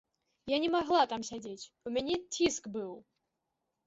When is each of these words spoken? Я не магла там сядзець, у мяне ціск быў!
Я 0.51 0.57
не 0.61 0.69
магла 0.75 1.01
там 1.11 1.25
сядзець, 1.27 1.69
у 1.89 1.93
мяне 1.97 2.15
ціск 2.39 2.63
быў! 2.79 2.89